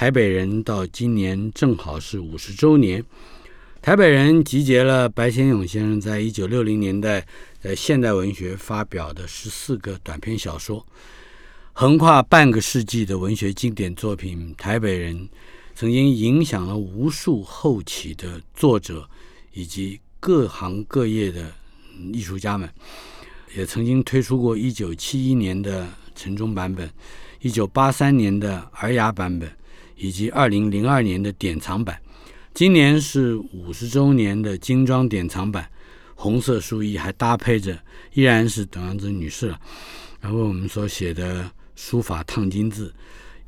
[0.00, 3.04] 台北人》，到今年正好是五十周年。
[3.82, 7.22] 台北人集结了白先勇先生在一九六零年代
[7.60, 10.86] 在现代文学发表的十四个短篇小说，
[11.74, 15.14] 横跨半个世纪的文学经典作品《台北人》，
[15.74, 19.06] 曾经影响了无数后起的作者。
[19.52, 21.52] 以及各行各业的
[22.10, 22.66] 艺术家们，
[23.54, 26.90] 也曾经推出过一九七一年的城中版本、
[27.40, 29.50] 一九八三年的尔雅版本，
[30.00, 32.00] 以及二零零二年的典藏版。
[32.54, 35.70] 今年是五十周年的精装典藏版，
[36.14, 37.78] 红色书衣还搭配着，
[38.14, 39.60] 依然是董阳子女士了。
[40.20, 42.92] 然后我们所写的书法烫金字，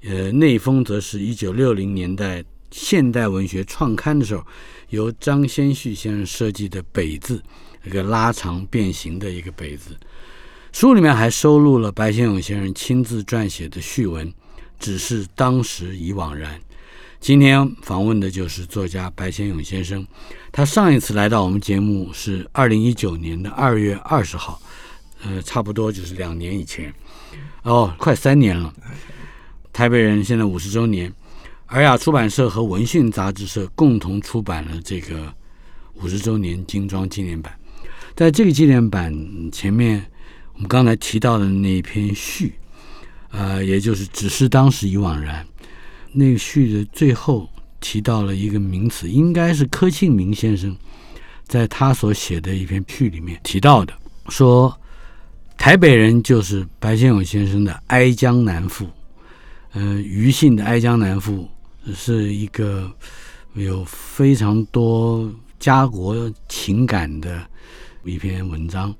[0.04, 4.46] 呃，内封则是一九六零年代现代文学创刊的时候。
[4.90, 7.42] 由张先旭先生设计的“北”字，
[7.82, 9.96] 一个拉长变形的一个“北”字。
[10.70, 14.30] 书里面还收录了白先勇先生亲自撰写的序文，
[14.82, 16.60] 只是当时已惘然。
[17.20, 20.04] 今天访问的就是作家白先勇先生，
[20.50, 24.60] 他上一次来到我们节目是二零一九年的二月二十号，
[25.24, 26.92] 呃，差不多就是两年以前，
[27.62, 28.74] 哦，快三年了。
[29.72, 31.10] 台北人现在五十周年。
[31.68, 35.32] 尔雅出版社和文讯杂志社共同出版了这个
[35.94, 37.50] 五十周年精装纪念版。
[38.14, 39.10] 在这个纪念版
[39.50, 40.04] 前面，
[40.52, 42.52] 我们刚才提到的那一篇序，
[43.32, 45.44] 呃，也就是只是当时已惘然。
[46.12, 47.48] 那个序的最后
[47.80, 50.76] 提到了一个名词，应该是柯庆明先生
[51.48, 53.92] 在他所写的一篇序里面提到的，
[54.28, 54.72] 说
[55.56, 58.86] 台北人就是白先勇先生的哀江南赋，
[59.72, 61.48] 呃，余姓的哀江南赋。
[61.92, 62.88] 是一个
[63.54, 67.44] 有非常多家国情感的
[68.04, 68.94] 一篇文章，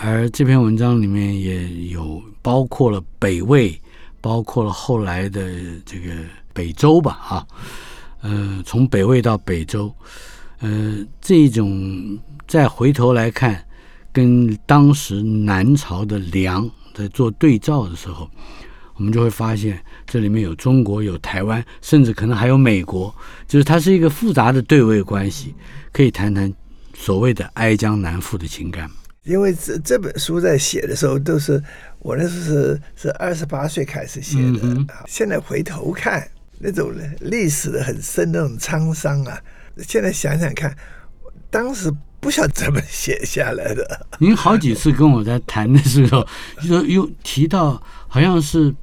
[0.00, 3.76] 而这篇文章里面也有包括了北魏，
[4.20, 5.52] 包括了后来的
[5.84, 6.14] 这个
[6.52, 7.46] 北周吧，哈，
[8.20, 9.92] 呃，从北魏到北周，
[10.60, 12.16] 呃，这一种
[12.46, 13.60] 再回头来看，
[14.12, 18.30] 跟当时南朝的梁在做对照的时候。
[18.94, 23.14] 我们就会发现，这里面有中国，有台湾，甚至可能还有美国，
[23.46, 25.54] 就是它是一个复杂的对位关系。
[25.92, 26.52] 可以谈谈
[26.94, 28.90] 所谓的“哀江南赋”的情感？
[29.28, 31.62] 因为这这本书在写的时候，都是
[31.98, 36.26] 我那时候是是二十八岁开始写的，现在回头看
[36.58, 36.90] 那种
[37.20, 39.38] 历史的很深那种沧桑啊，
[39.76, 40.74] 现在想想看，
[41.50, 44.06] 当时不晓得怎么写下来的。
[44.18, 46.26] 您好几次跟我在谈的时候，
[46.66, 47.80] 就又提到。
[48.10, 48.74] 好像是，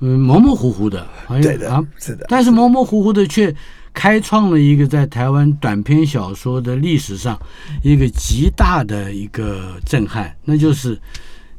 [0.00, 2.26] 嗯，模模糊糊的，好像啊，是的。
[2.28, 3.50] 但是模模糊糊的却
[3.96, 7.40] 开创了一个在台湾短篇小说的历史上
[7.82, 11.00] 一个极大的一个震撼，那就是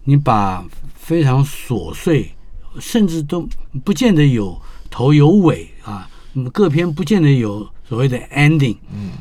[0.04, 2.32] 你把非常琐碎，
[2.80, 3.50] 甚至都
[3.84, 4.62] 不见得有
[4.92, 6.08] 头有尾啊，
[6.54, 9.14] 各篇不见得有所谓的 ending，嗯，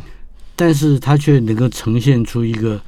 [0.55, 2.79] 但是它却能够呈现出一个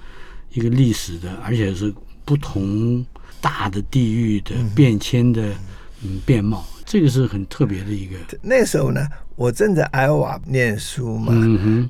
[0.52, 1.92] 一个历史的，而且是
[2.26, 3.02] 不同。
[3.40, 5.54] 大的地域的变迁的
[6.02, 8.16] 嗯面貌，这个是很特别的一个。
[8.40, 9.06] 那时候呢，
[9.36, 11.34] 我正在艾瓦念书嘛，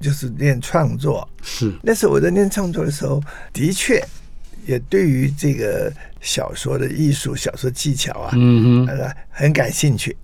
[0.03, 1.27] 就是念创作。
[1.41, 3.23] 是那时候我在念创作的时候，
[3.53, 4.05] 的确
[4.67, 10.17] 也对于这个小说的艺术、小说技巧啊，嗯哼，很感兴趣。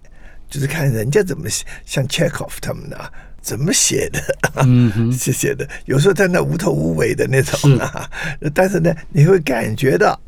[0.50, 4.20] 就是看人家怎么写，像 Chekhov 他们的怎么写的，
[4.66, 8.10] 嗯哼， 写写的，有时候在那无头无尾的那种啊，
[8.52, 10.20] 但是呢，你会感觉到。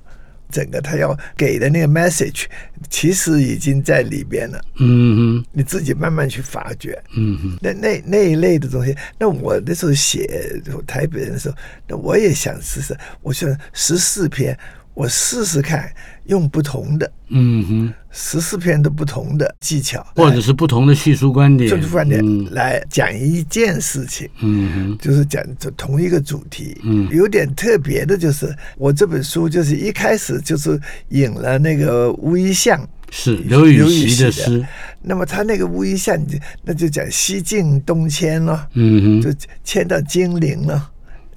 [0.51, 2.45] 整个他要给的那个 message，
[2.91, 4.61] 其实已经在里边了。
[4.79, 7.01] 嗯哼，你自己慢慢去发掘。
[7.17, 11.57] 嗯哼，那那那一类的东西，那我那时候写台北人的时候，
[11.89, 12.97] 那我也想试试。
[13.23, 14.59] 我想十四篇。
[14.97, 15.93] 我试试看，
[16.29, 25.43] 用不同的，嗯哼，十四篇的不同的技巧，或者是不同的叙述观点，叙述观点来讲一件事情，嗯哼，就是讲
[25.77, 30.81] 同一个主题，嗯，有点特别的，就是我这本书就是一开始就是
[31.11, 32.81] 引了那个乌衣巷，
[33.11, 34.67] 是刘禹锡的诗，
[35.03, 36.19] 那么他那个乌衣巷，
[36.65, 39.31] 那就讲西晋东迁了，嗯哼，就
[39.63, 40.91] 迁到金陵了。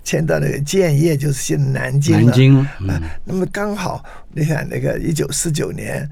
[0.09, 2.23] 迁到那个建业，就是现在南京了。
[2.23, 4.03] 南京啊，那么刚好，
[4.33, 6.09] 你看那个一九四九年，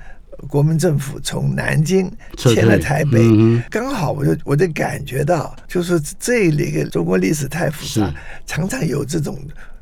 [0.47, 2.07] 国民政府从南京
[2.37, 8.13] 迁了台北嗯，刚好我就我就感觉到，就是这里个中国历史太复杂，
[8.45, 9.35] 常常有这种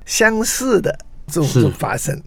[0.06, 0.98] 相似的
[1.28, 2.18] 这种发生，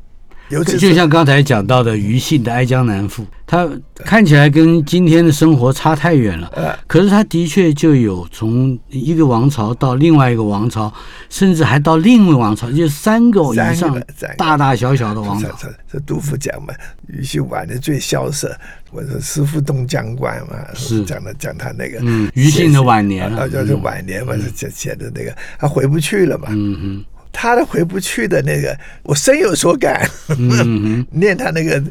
[0.48, 10.92] 尤其就像刚才讲到的余姓的《哀江南赋》，他看起来跟今天的生活差太远了，呃可是他的确就有从一个王朝到另外一个王朝，
[11.28, 14.00] 甚至还到另一个王朝，就是三个以上
[14.36, 15.48] 大大小小的王朝。
[15.90, 16.72] 这杜甫讲嘛，
[17.06, 18.56] 余姓晚年最萧瑟，
[18.90, 21.04] 我说师傅东江关嘛，是。
[21.04, 27.04] 讲的讲他那个嗯余姓的晚年了啊，就是晚年嘛，写写的那个他回不去了嘛，嗯
[27.40, 30.04] 他的回不去的那个，我深有所感。
[30.36, 31.80] 嗯，念他那个《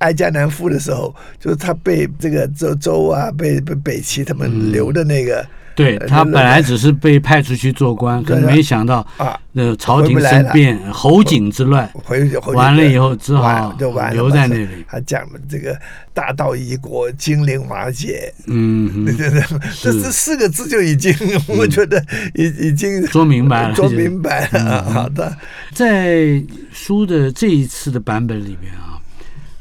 [0.00, 5.42] 哀家南赋》的时候，就是他被这个周周啊，被被北齐他嗯们留的那个，
[5.74, 15.78] 对他本来只是被派出去做官，可没想到啊，那朝廷生变，侯景之乱，回回完了以后只好就完了留在那里他讲的这个
[16.12, 19.42] 大道一国，金陵瓦解，嗯哼， 对对，
[19.80, 21.14] 这这四个字就已经，
[21.46, 24.82] 我觉得已已经说明白了说明白嗯了。
[24.90, 25.36] 好的，
[25.72, 26.42] 在
[26.72, 28.89] 书的这一次的版本里面啊，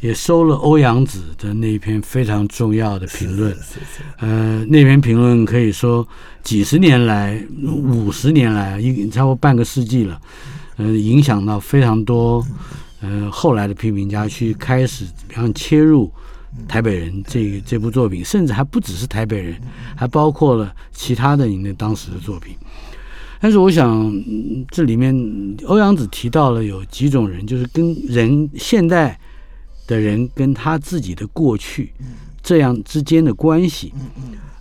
[0.02, 3.56] 也收了欧阳子的那一篇非常重要的评论。
[4.20, 6.08] 呃，那篇评论可以说
[6.42, 10.20] 几十年来、五十年来，一差不多半个世纪了，
[10.78, 12.46] 呃，影响到非常多
[13.02, 16.10] 呃后来的批评家去开始，比方切入
[16.68, 19.56] 台北人这这部作品，甚至还不只是台北人，
[19.96, 22.56] 还包括了其他的您的当时的作品。
[23.42, 25.14] 但是我想，嗯这里面
[25.66, 29.18] 欧阳子提到了有几种人，就是跟人现代
[29.90, 31.92] 的人跟他自己的过去
[32.44, 33.92] 这样之间的关系，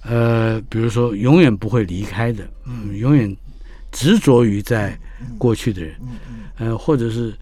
[0.03, 3.37] 呃，比如说永远不会离开的，嗯，永远
[3.93, 4.99] 执着于在
[5.37, 5.95] 过去的人，
[6.57, 7.35] 呃，或者是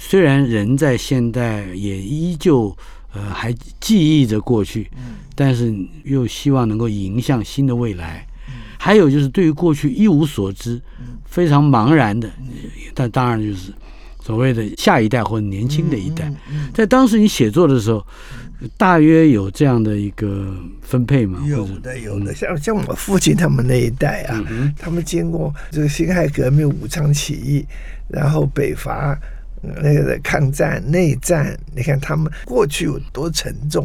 [0.00, 2.76] 虽然人在现代也依旧
[3.14, 4.90] 呃还记忆着过去，
[5.36, 5.72] 但是
[6.02, 8.26] 又希望能够迎向新的未来。
[8.78, 10.82] 还有就是对于过去一无所知，
[11.24, 12.28] 非常茫然的，
[12.92, 13.72] 但当然就是
[14.22, 16.32] 所谓的下一代或者年轻的一代，
[16.72, 18.06] 在当时你写作的时候，
[18.76, 21.42] 大约有这样的一个分配吗？
[21.44, 24.44] 有的有的，像像我父亲他们那一代啊，
[24.78, 27.66] 他们经过这个辛亥革命、武昌起义，
[28.08, 29.18] 然后北伐、
[29.62, 33.84] 呃那个抗战、内战，你看他们过去有多沉重。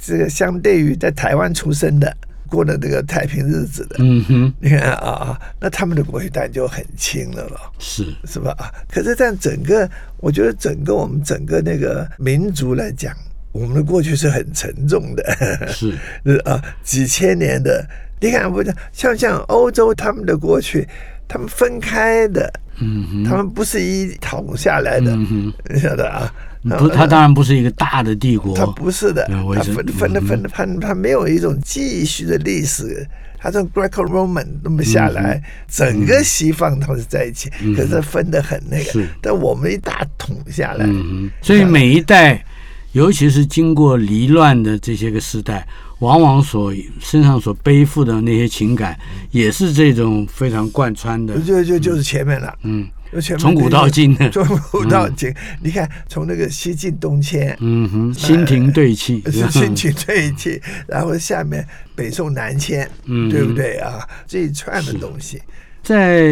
[0.00, 2.16] 这个相对于在台湾出生的，
[2.48, 7.60] 过的这个太平日子的，嗯哼，你看啊啊，那他们的国学当然就很轻了了。
[7.78, 8.14] 是。
[8.24, 8.54] 是吧？
[8.58, 9.88] 啊，可是，在整个，
[10.18, 13.14] 我觉得整个我们整个那个民族来讲，
[13.52, 15.94] 我们的过去是很沉重的，是，
[16.24, 17.86] 是 啊，几千年的，
[18.20, 20.86] 你看，不是像像欧洲他们的过去，
[21.28, 26.32] 他们分开的，嗯哼，他们不是一统下来的，嗯哼，你晓得啊？
[26.78, 29.24] 不，它当然不是一个大的帝国，他不是的，
[29.54, 33.06] 他分分的分的他，他没有一种继续的历史。
[33.38, 39.02] 他从 Greco-Roman 那么下来，整个西方他们是在一起，可是分的很那是。
[39.02, 39.08] 个。
[39.20, 42.44] 但我们一大统下来，嗯哼，所以每一代，
[42.92, 45.64] 尤其是经过离乱的这些个时代，
[46.00, 48.98] 往往所身上所背负的那些情感，
[49.30, 52.86] 也是这种非常贯穿的，就就就是前面了，嗯
[53.38, 55.32] 从古到今的，从古到今，
[55.62, 63.30] 你看从那个西晋东迁，嗯哼，新亭对气，是新亭对气，然后下面北宋南迁，嗯。
[63.30, 63.78] 对不对？
[63.78, 64.06] 啊？
[64.26, 65.40] 这一串的东西，
[65.82, 66.28] 在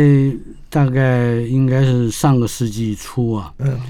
[0.68, 3.80] 大概应该是上个世纪初啊，嗯。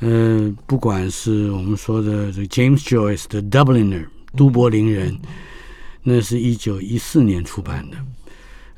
[0.00, 4.00] 呃，不管是我们说的这个 James Joyce 的《Dubliner》
[4.36, 5.18] 都柏林人，
[6.02, 7.96] 那是一九一四年出版的。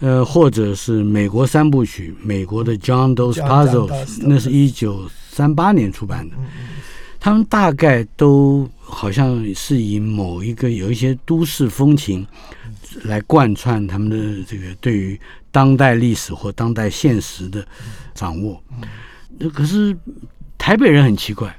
[0.01, 6.37] 呃，或者是美国三部曲，美国的 John Dos Passos，Dos 那是一九三八年出版的。
[7.21, 12.27] 他们大概都好像是以某一个有一些都市风情
[13.05, 15.21] 来贯穿他们的这个对于
[15.53, 17.65] 当代历史或当代现实的
[18.13, 18.61] 掌握。
[19.39, 19.97] 那可是
[20.59, 21.57] 台北人很奇怪，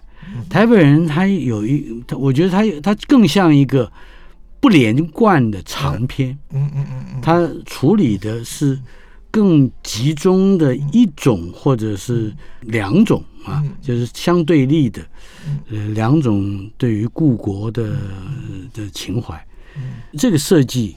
[0.49, 3.91] 台北人他有一，他我觉得他有他更像一个
[4.59, 6.37] 不连贯的长篇。
[6.51, 8.79] 嗯嗯嗯嗯，他处理的是
[9.31, 15.01] 更集中的一种或者是两种啊，就是相对立的，
[15.71, 17.95] 呃，两种对于故国的
[18.73, 19.43] 的情怀。
[20.17, 20.95] 这个设计，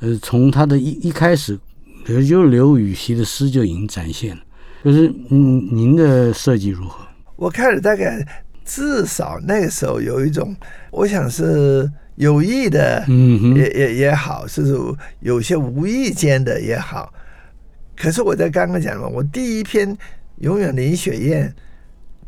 [0.00, 1.58] 呃，从他的一一开始，
[2.08, 4.42] 也就刘禹锡的诗就已经展现了。
[4.84, 7.06] 就是嗯，您的设计如何？
[7.36, 8.26] 我开始大概
[8.68, 10.54] 至少那个时候有一种，
[10.90, 14.62] 我想是有意的，嗯哼，也也也好，是
[15.20, 17.10] 有些无意间的也好。
[17.96, 19.88] 可是我在刚刚讲了，我第一篇
[20.40, 21.48] 《永远林雪燕》，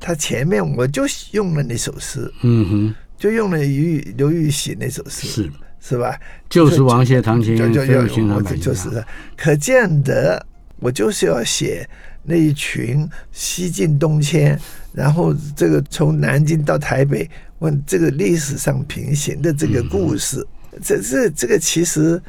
[0.00, 5.50] 它前面我就用了那首诗，嗯哼，就用了刘刘禹锡那首诗，是。
[5.82, 6.14] 是吧？
[6.50, 9.02] 就是王谢堂前就就飞入寻常百姓就是，
[9.34, 10.44] 可见得
[10.78, 11.88] 我就是要写
[12.30, 14.56] 那一群西进东迁，
[14.94, 20.46] 然后这个从南京到台北，问这个历史上平行的这个故事，
[20.80, 22.22] 这这这个其实。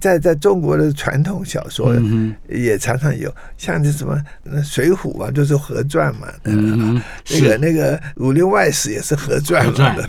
[0.00, 6.26] 在在中国的传统小说嗯也常常有，像那什么那《水浒》啊，就是合传嘛。
[6.44, 10.02] 嗯那个那个《武林外史》也是合传嘛，合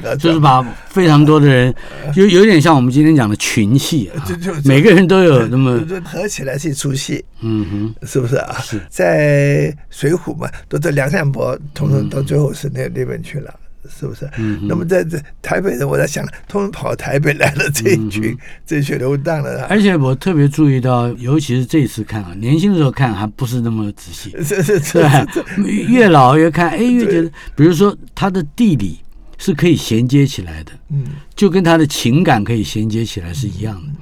[0.00, 1.74] 传 就是把非常多的人，
[2.14, 8.56] 有有点像我们今天讲的群戏啊就就，每个人都有那么合起来是一出戏，嗯哼，是不是啊？
[8.88, 12.08] 在《水浒》嘛，都在梁山伯，统嗯。
[12.08, 13.54] 统到最后是那那边去了。
[13.88, 14.28] 是不是？
[14.38, 18.36] 嗯那么在这台北人，我在想，他们跑台北来了这一群，
[18.66, 25.02] 这一群流荡的啊，而且我特别注意到，尤其是这次看啊，年轻的时候看还不是那么仔细，这这这
[25.34, 28.98] 对，越老越看，哎，越觉得，比如说他的地理
[29.38, 33.92] 是可以衔接起来的，嗯，就跟他的情感可以衔接起来是一样的。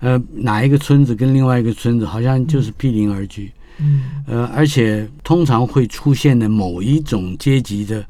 [0.00, 8.04] 呃，哪一个村子跟另外一个村子好像就是毗邻而居，嗯，呃，而且通常会出现的某一种阶级的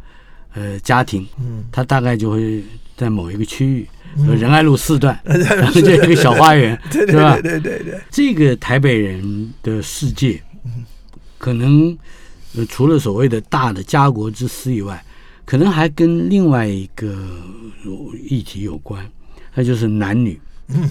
[0.59, 2.63] 呃家庭，嗯，他大概就会
[2.97, 3.89] 在某一个区域，
[4.27, 7.39] 呃仁爱路四段， 然后就有一个小花园， 对是吧？
[7.41, 7.61] 对？
[7.61, 10.43] 对对这个台北人的世界，
[11.39, 11.97] 可能
[12.57, 15.03] 呃除了所谓的大的家国之思以外，
[15.45, 17.09] 可能还跟另外一个
[17.85, 17.93] 呃
[18.29, 19.09] 议题有关，
[19.55, 20.39] 那就是男女。
[20.69, 20.91] 嗯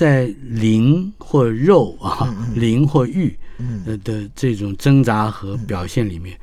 [0.00, 3.82] 在灵或肉啊，灵或欲嗯。
[3.84, 6.34] 呃的这种挣扎和表现里面，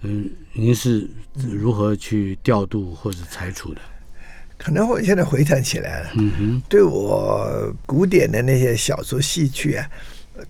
[0.00, 3.80] 嗯，您是如何去调度或者裁除的？
[4.56, 9.86] 可能我现在回想起来了，嗯哼，对我古典的那些小说戏曲啊，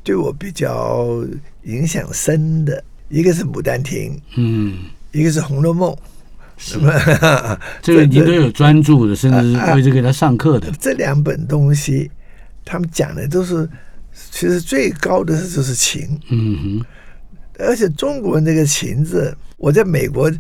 [0.04, 1.26] 对我比较
[1.64, 5.90] 影响深的，一个是《牡丹亭》，嗯，一个是《红楼梦》。
[6.59, 6.92] 什么
[7.83, 10.71] 这个 您都有专注的，甚至是为这个给他上课的。
[10.78, 12.09] 这两本东西，
[12.64, 13.69] 他们讲的都是，
[14.31, 16.85] 其实最高的就是情，嗯哼，
[17.59, 20.31] 而且中国那个情字，我在美国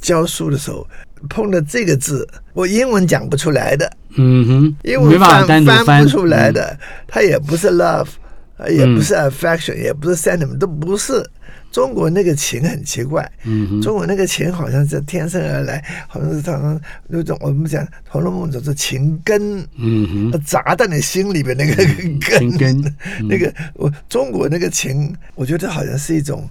[0.00, 0.86] 教书的时候
[1.28, 5.84] 碰到这个字，我英文讲不出来的，嗯哼，英文翻翻。
[5.84, 8.08] 翻不出来的，它也不是 love，
[8.56, 11.22] 呃也不是 affection，、也不是 sentiment，都不是。
[11.70, 22.80] 中国那个情很奇怪，嗯哼，中国那个情好像是天生而来，好像是常常那种我们讲《红楼梦》就是情根，嗯哼，砸在你心里边那个根，情根
[23.20, 23.28] 嗯。
[23.28, 26.48] 那个我中国那个情，我觉得好像是一种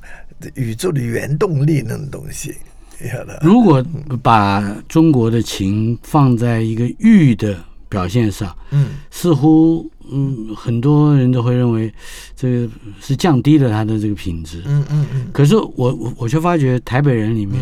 [0.55, 2.55] 宇宙的原动力那种东西，
[3.11, 3.39] 晓得？
[3.41, 3.85] 如果
[4.23, 7.57] 把中国的情放在一个玉的
[7.89, 8.91] 表现上，嗯。
[9.11, 11.91] 似乎嗯，很多人都会认为
[12.35, 12.69] 这个
[13.01, 14.61] 是降低了他的这个品质。
[14.65, 15.27] 嗯嗯嗯。
[15.31, 17.61] 可是我我我却发觉台北人里面，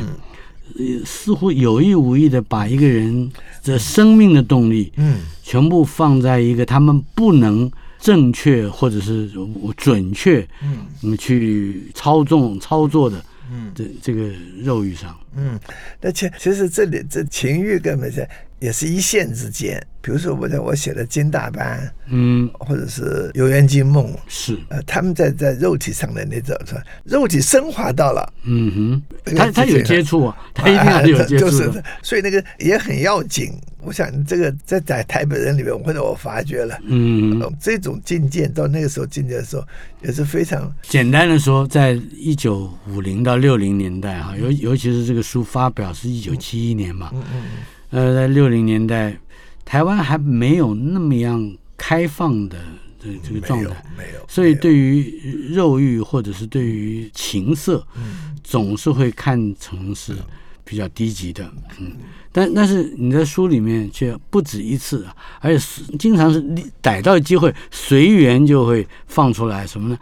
[0.78, 3.32] 呃似乎有意无意的把一个人
[3.64, 5.20] 的生命的动力，嗯。
[5.44, 9.30] 全部放在一个他们不能正确或者是
[9.78, 10.80] 准确嗯。
[11.04, 13.72] 嗯去操纵操作的嗯。
[13.74, 14.30] 这这个
[14.62, 15.16] 肉欲上。
[15.36, 15.60] 嗯，
[16.02, 18.28] 那其其实这里这情欲根本是
[18.60, 19.82] 也是一线之间。
[20.00, 23.02] 比如说我在我写的《金大班》嗯，或者是
[23.34, 28.34] 《游园惊梦》，是，呃，他们在在肉体上的那种，是吧肉体升华到了。
[28.46, 33.52] 嗯哼，他他有接触啊， 他一定要有接就是触的。，所以那个也很要紧。
[33.82, 39.64] 我想这个在在台北人里面，或者我发觉了，嗯，呃这种境界到那个时候境界的时候，
[40.02, 47.44] 也是非常简单的说，在一九五零到六零年代哈，尤尤其是这个书发表是一九七一年嘛，嗯嗯
[47.90, 49.18] 呃，在六零年代，
[49.66, 52.58] 台湾还没有那么样开放的
[52.98, 60.16] 这这个状态，没有，所以对于肉欲或者是对于情色，嗯总是会看成是
[60.64, 61.44] 比较低级的，
[61.80, 61.92] 嗯。
[62.32, 66.40] 但但是你在书里面却不止一次啊，而且是经常是
[66.82, 69.98] 逮到机会随缘就会放出来什么呢？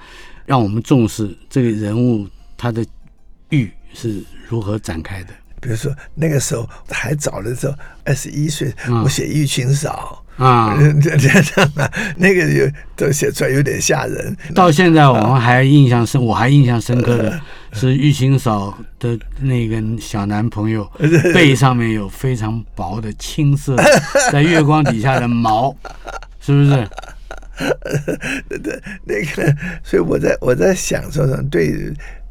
[0.45, 2.27] 让我们重视这个人物
[2.57, 2.87] 他的欲
[3.95, 5.29] 是如何展开的。
[5.61, 7.73] 比如说那个时候还早的时候，
[8.03, 10.21] 二十一岁，嗯我写玉清嫂。
[10.37, 14.35] 啊，这这样啊，那个有都写出来有点吓人。
[14.53, 17.39] 到现在我们还印象深，我还印象深刻的
[17.71, 20.83] 是玉清嫂的那个小男朋友
[21.33, 23.77] 背上面有非常薄的青色
[24.29, 25.73] 在月光底下的毛，
[26.41, 26.87] 是不是？
[28.49, 31.73] 对对，那个，所以我在我在想说呢，对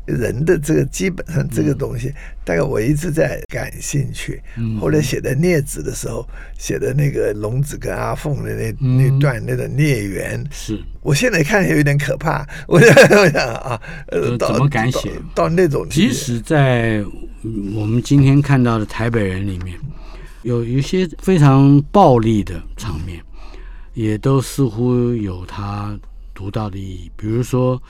[0.07, 2.13] 人的这个基本上这个东西，
[2.45, 4.43] 大概我一直在感兴趣。
[4.81, 6.27] 后来写的《孽子》的时候，
[6.59, 12.47] 写的那个龙子跟阿凤的那那段那个孽缘，是，我现在看有点可怕。
[12.69, 17.05] 我想我想啊，呃，怎么敢写到到那种地步即使在
[17.43, 19.79] 嗯我们今天看到的台北人里面，
[20.43, 23.21] 有一些非常暴力的场面，
[23.95, 25.99] 也都似乎有他
[26.35, 27.11] 独到的意义。
[27.17, 27.81] 比如说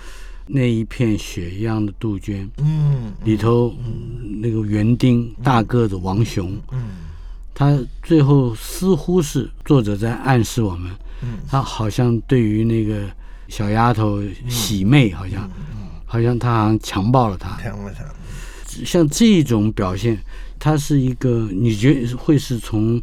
[0.46, 6.96] 那一片雪一样的杜鹃，嗯里头嗯那个园丁大个子王雄，嗯。
[7.56, 10.90] 他最后似乎是作者在暗示我们，
[11.22, 11.38] 嗯。
[11.48, 13.08] 他好像对于那个
[13.48, 15.48] 小丫头喜妹，好像
[16.04, 18.04] 好像他好像强暴了她，强暴她，
[18.84, 20.18] 像这种表现，
[20.58, 23.00] 它是一个你觉得会是从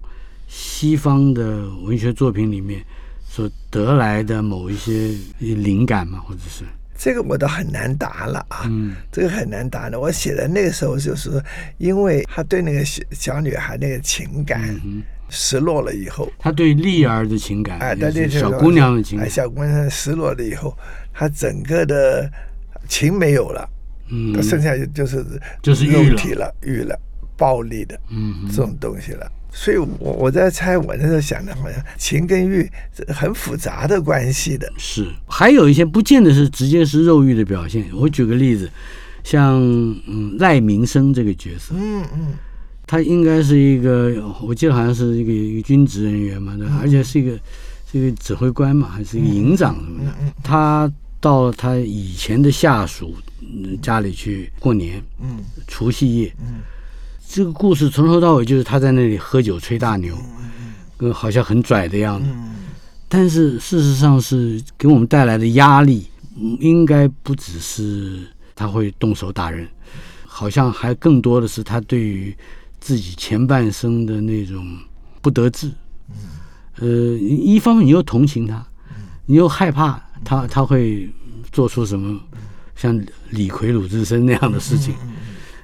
[0.49, 2.85] 西方的文学作品里面
[3.25, 6.19] 所得来的某一些灵感吗？
[6.19, 6.65] 或者是
[7.03, 8.65] 这个我倒很难答了啊。
[8.69, 9.99] 嗯这个很难答的。
[9.99, 11.41] 我写的那个时候就是，
[11.79, 20.77] 因为他对那个小小女孩那个情感嗯，失落了以后，他对丽儿的情感，哎，也对小姑娘的情哎，感，小姑娘失落了以后，
[21.11, 22.31] 他整个的
[22.87, 23.67] 情没有了，
[24.11, 25.25] 嗯她剩下就就是
[25.63, 26.95] 就是肉体了，欲了，
[27.35, 29.31] 暴力的嗯这种东西了。
[29.53, 34.71] 所以我我在猜，我那时候想的好像情跟欲是很复杂的关系的。
[34.77, 37.85] 是，还有一些不见得是直接是肉欲的表现。
[37.93, 38.69] 我举个例子，
[39.23, 39.61] 像
[40.07, 42.27] 嗯赖明生这个角色，嗯嗯
[42.87, 46.79] 他应该是一个，我记得好像是一个一个军职人员嘛，对吧？
[46.81, 47.31] 而且是一个
[47.91, 50.11] 是一个指挥官嘛，还是一个营长什么的。
[50.41, 56.33] 他到他以前的下属嗯家里去过年，嗯除夕夜。
[56.41, 56.61] 嗯
[57.33, 60.17] 这个故事从头到尾就是他在那里喝酒吹大牛，
[60.99, 62.27] 嗯好像很拽的样子。
[63.07, 66.09] 但是事实上是给我们带来的压力，
[66.59, 69.65] 应该不只是他会动手打人，
[70.25, 72.35] 好像还更多的是他对于
[72.81, 74.67] 自己前半生的那种
[75.21, 75.71] 不得志。
[76.79, 78.61] 呃，一方面你又同情他，
[79.25, 81.09] 你又害怕他他会
[81.49, 82.19] 做出什么
[82.75, 84.93] 像李逵、鲁智深那样的事情。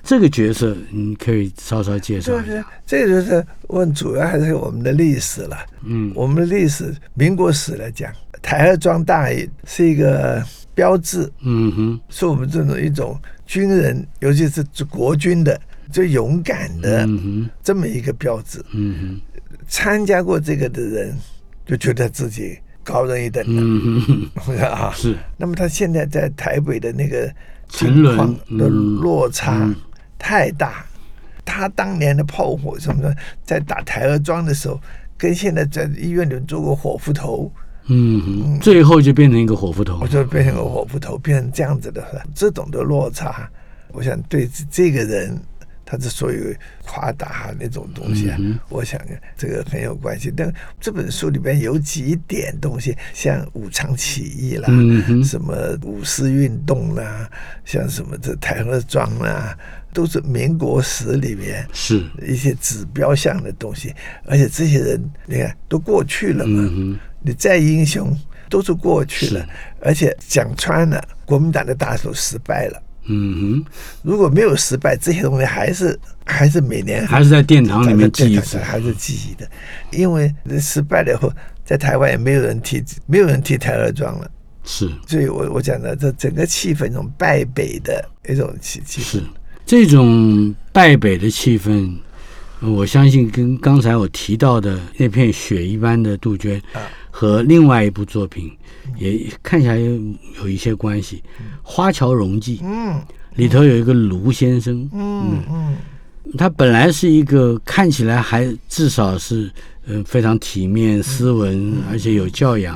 [0.07, 2.67] 这个角色你可以稍稍介绍就是一下。
[2.85, 5.57] 这个就是问，主要还是我们的历史了。
[5.83, 6.13] 嗯。
[6.15, 8.09] 我们的历史，民国史来讲，
[8.41, 10.41] 台儿庄大爷是一个
[10.73, 11.99] 标志，嗯哼。
[12.07, 15.59] 是我们这种一种军人，尤其是国军的
[15.91, 18.63] 最勇敢的嗯这么一个标志。
[18.71, 19.39] 嗯哼。
[19.67, 21.13] 参加过这个的人，
[21.65, 24.93] 就觉得自己高人一等哼了、嗯哼， 啊。
[24.95, 25.17] 是。
[25.35, 27.29] 那么他现在在台北的那个
[27.67, 28.15] 沉沦。
[28.15, 28.95] 情况的嗯。
[29.01, 29.75] 落差嗯
[30.17, 30.85] 太大，
[31.45, 34.79] 他当年的炮火什么的，在打台儿庄的时候，
[35.17, 37.51] 跟现在在医院里面做过火斧头，
[37.87, 40.07] 嗯，最后就变成一个火斧头我。
[40.07, 42.03] 就变成个火斧头，变成这样子的，
[42.35, 43.49] 这种的落差，
[43.93, 45.39] 我想对这个人。
[45.89, 46.53] 他之所以
[46.83, 48.99] 夸大那种东西啊，嗯我想
[49.37, 50.29] 这个很有关系。
[50.35, 57.29] 但这本书里边有几点东西，像武昌起义啦，嗯什么五四运动啦，
[57.63, 59.57] 像什么这台儿庄啦，
[59.97, 63.91] 都是民国史里面是，一些指标性的东西。
[64.27, 68.15] 而且这些人，你看都过去了嘛，嗯你再英雄
[68.47, 69.43] 都是过去了。
[69.81, 72.83] 而且讲穿了，国民党的大手失败了。
[73.07, 73.65] 嗯哼，嗯
[74.03, 78.59] 如果没有失败，这些东西还是还是每年，还是在殿堂里面记忆的。
[78.59, 79.49] 还是记忆的，
[79.89, 81.33] 因为失败了以后，
[81.65, 84.29] 在台湾也没有人提，没有人提台儿庄了。
[84.63, 89.23] 是所以我我讲的这整个气氛，一种败北的一种气气是氛。，
[89.67, 91.93] 这种败北的气氛，
[92.61, 96.81] 呃我相信跟刚才我提到的那片雪一般的杜鹃啊。
[97.11, 98.49] 和另外一部作品
[98.99, 99.99] 也看起来有
[100.39, 101.17] 有一些关系，
[101.63, 103.01] 《花桥荣记》嗯。
[103.35, 105.75] 里头有一个卢先生，嗯嗯。
[106.37, 109.51] 他本来是一个看起来还至少是
[109.87, 112.75] 呃非常体面、斯文，而且有教养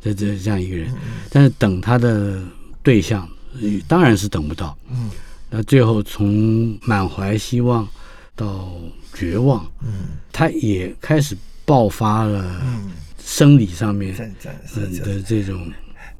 [0.00, 0.90] 的这这样一个人，
[1.30, 2.42] 但是等他的
[2.82, 3.28] 对象，
[3.60, 4.76] 呃当然是等不到。
[4.90, 5.10] 嗯
[5.54, 7.86] 那最后从满怀希望
[8.34, 8.72] 到
[9.12, 10.16] 绝望，嗯。
[10.32, 11.36] 他也开始
[11.66, 12.90] 爆发了嗯，
[13.22, 15.70] 生理上面的这种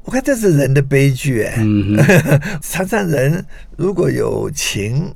[0.04, 1.54] 我看这是人的悲剧哎。
[1.58, 2.60] 嗯哼。
[2.60, 3.42] 常常人
[3.78, 5.10] 如果有情、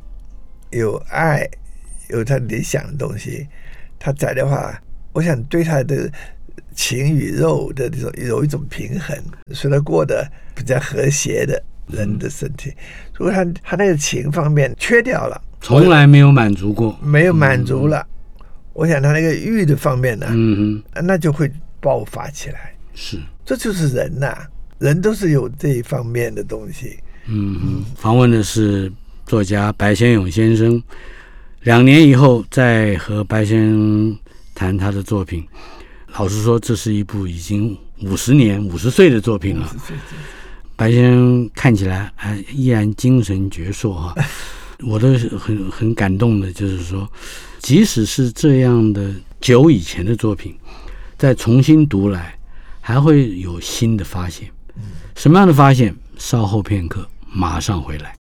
[0.70, 1.46] 有爱、
[2.08, 3.46] 有他理想的东西，
[3.98, 4.80] 他在的话，
[5.12, 6.10] 我想对他的
[6.74, 9.14] 情与肉的这种有一种平衡，
[9.52, 12.72] 使他过得比较和谐的人的身体。
[13.16, 16.98] 如果他他那个情方面缺掉了，从来没有满足过。
[17.02, 18.06] 没有满足了，
[18.72, 22.74] 我想他那个欲的方面呢，嗯哼，那就会爆发起来。
[22.94, 23.18] 是。
[23.44, 24.36] 这就是人呐、
[24.78, 26.98] 人都是有这一方面的东西。
[27.26, 28.92] 嗯哼，访问的是
[29.24, 30.82] 作家白先勇先生。
[31.62, 34.16] 两年以后再和白先生
[34.54, 35.44] 谈他的作品，
[36.16, 39.76] 老实说，这是一部已经五十年、五十岁的作品了。
[40.76, 44.14] 白先生看起来还依然精神矍铄啊。
[44.86, 47.10] 我都很很感动的，就是说，
[47.60, 49.10] 即使是这样的
[49.40, 50.54] 久以前的作品，
[51.16, 52.38] 再重新读来，
[52.82, 54.50] 还会有新的发现。
[55.14, 55.96] 什么样的发现？
[56.18, 58.14] 稍后片刻，马上回来。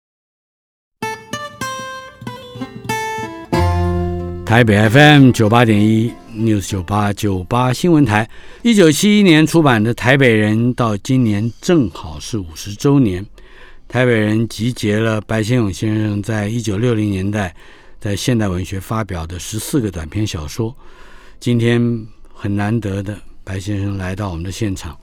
[4.53, 8.29] 台北 FM 九八点一 News 九八九八新闻台，
[8.61, 13.25] 一九七一年出版的《台北人》，到今年正好是五十周年。
[13.87, 17.51] 台北人集结了白先勇先生在一九六零年代
[17.99, 20.77] 在现代文学发表的十四个短篇小说。
[21.39, 21.81] 今天
[22.31, 24.95] 很难得的，白先生来到我们的现场，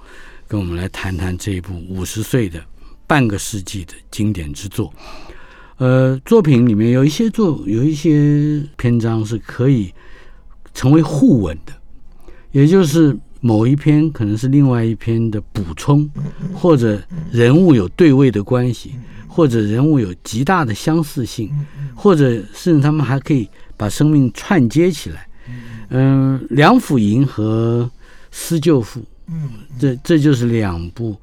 [0.47, 2.65] 跟我们来谈谈这一部五十岁的
[3.05, 4.95] 半个世纪的经典之作。
[5.81, 9.91] 呃，作品里面有一些作有一些篇章是可以
[10.75, 11.73] 成为互文的，
[12.53, 16.07] 也就是某一篇可能是另外一篇的补充，
[16.53, 18.93] 或者人物有对位的关系，
[19.27, 21.51] 或者人物有极大的相似性，
[21.95, 25.27] 或者甚至他们还可以把生命串接起来。
[25.89, 27.91] 嗯，梁甫吟和
[28.31, 31.17] 施救父，嗯，这这就是两部，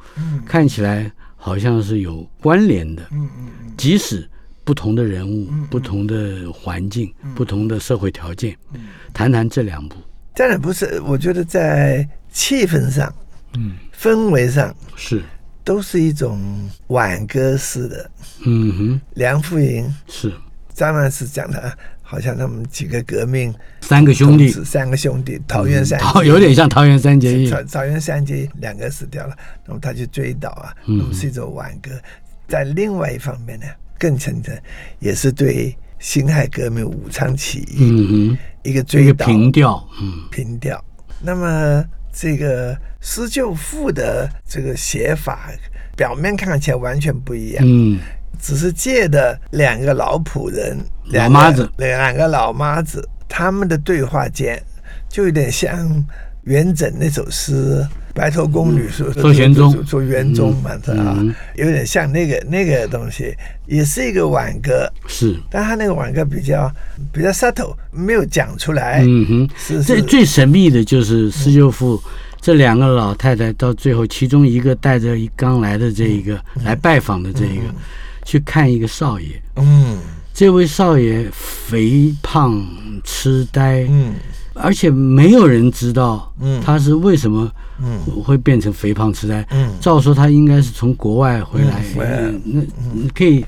[0.48, 4.28] 看起来好像是有关联的，嗯嗯嗯，即使。
[4.68, 8.54] 不同的人物，不同的环境，不同的社会条件，
[9.14, 9.96] 谈谈这两部。
[10.36, 13.16] 当然不是，我觉得在气氛上，
[13.58, 15.24] 嗯，氛围上是。
[15.64, 16.40] 都是一种
[16.88, 18.12] 挽歌式的。
[18.46, 20.34] 嗯哼，梁父吟是。
[20.74, 31.90] 张曼是讲的，好像他们几个革命三个兄弟，三个兄弟桃园三有点像桃园三结义，桃园三结义两个死掉了，那么他去追悼啊，那么是一种挽歌。
[32.50, 33.66] 在另外一方面呢？
[33.98, 34.62] 更深的，
[35.00, 39.88] 也是对辛亥革命、武昌起义一个追悼、平调。
[40.02, 40.84] 嗯，平调。
[41.22, 41.84] 那么
[42.14, 45.50] 这个施救父的这个写法，
[45.96, 47.64] 表面看起来完全不一样。
[47.66, 48.00] 嗯，
[48.40, 54.62] 只是借的两个老仆人、老妈子、两个老妈子他们的对话间，
[55.10, 56.06] 就有点像
[56.48, 57.86] 元稹那首诗。
[58.18, 61.16] 白头宫女说做玄宗，做元宗嘛，是吧？
[61.56, 63.32] 有点像那个那个东西，
[63.68, 65.40] 也是一个挽歌，是。
[65.52, 66.68] 但他那个挽歌比较
[67.14, 69.04] 比较 subtle，没有讲出来。
[69.06, 69.84] 嗯哼，是。
[69.84, 72.02] 最最神秘的就是施救父
[72.42, 77.66] 这两个老太太，到最后其中一个带着一刚来的这一个来拜访的这一个，
[78.26, 79.28] 去看一个少爷。
[79.58, 79.96] 嗯，
[80.34, 82.66] 这位少爷肥胖
[83.04, 83.86] 痴呆。
[83.88, 84.16] 嗯。
[84.60, 91.84] 而且没有人知道，嗯，他是为什么，嗯，会变成肥胖痴呆，嗯，照说他应该是从国外回来，
[92.44, 92.62] 那
[92.94, 93.46] 你可以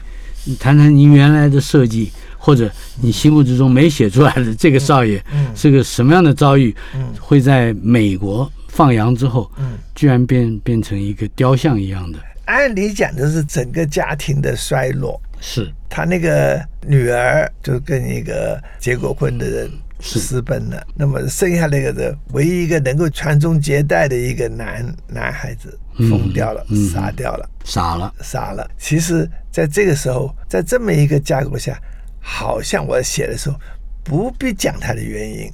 [0.60, 12.20] 谈谈您原来的设计，或者你心目之中没写出来的这个少爷，嗯，是个什么样的遭遇，嗯，会在美国放羊之后，嗯，居然变变成一个雕像一样的。
[12.46, 15.72] 按理讲就是整个家庭的衰落，是。
[15.88, 19.72] 他那个女儿就跟一个结过婚的人。
[20.02, 28.70] 私奔了，那么剩下那个人唯一一个能够传宗接代的一个男男孩子疯掉了，傻掉了，傻了，傻了。
[28.78, 31.78] 其实，在这个时候，在这么一个架构下，
[32.22, 33.60] 好像我写的时候
[34.04, 35.52] 不必讲他的原因，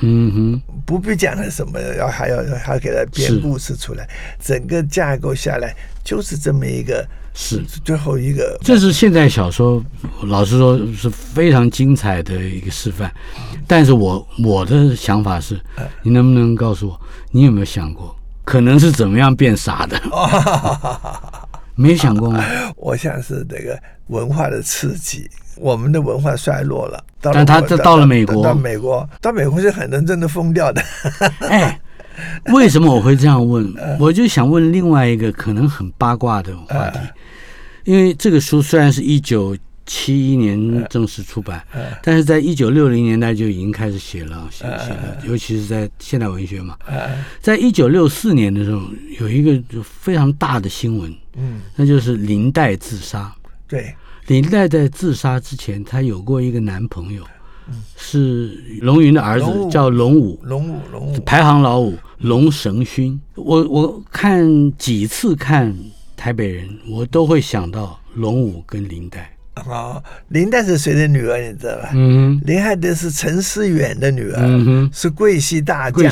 [0.00, 4.08] 嗯哼，不必讲他什么，要还要还要给他编故事出来，
[4.40, 7.06] 整个架构下来就是这么一个。
[7.34, 9.82] 是最后一个，这是现代小说，
[10.24, 13.10] 老实说是非常精彩的一个示范。
[13.66, 15.58] 但是我我的想法是，
[16.02, 18.14] 你能不能告诉我，你有没有想过，
[18.44, 20.00] 可能是怎么样变傻的？
[21.74, 22.44] 没想过吗？
[22.76, 27.02] 我想是这个文化的刺激，我们的文化衰落了。
[27.20, 30.82] 但他这到了美国，到美国，到美国是很认真的疯掉的。
[31.48, 31.80] 哎。
[32.52, 33.74] 为什么我会这样问？
[33.98, 36.98] 我就想问另外一个可能很八卦的话题，
[37.84, 41.64] 因为这个书虽然是一九七一年正式出版，
[42.02, 46.76] 但是在一九六零年代就已经开始写了，写写了，尤其是在现代文学嘛。
[47.40, 48.82] 在一九六四年的时候，
[49.20, 53.34] 有一个非常大的新闻，嗯，那就是林黛自杀。
[53.66, 53.94] 对，
[54.26, 57.24] 林黛在自杀之前，她有过一个男朋友。
[57.96, 63.18] 是龙云的儿子，叫龙武，龙武，龙武，排行老五，龙神勋。
[63.36, 65.72] 我我看几次看
[66.22, 69.28] 台北人，我都会想到龙武跟林黛。
[69.66, 71.36] 哦，林黛是谁的女儿？
[71.40, 71.90] 你知道吧？
[71.94, 76.08] 嗯，林海德是陈思远的女儿，嗯，是桂系大将，